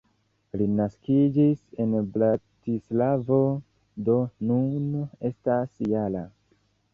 [0.59, 3.37] Li naskiĝis en Bratislavo,
[4.09, 4.17] do
[4.53, 4.89] nun
[5.31, 6.27] estas -jara.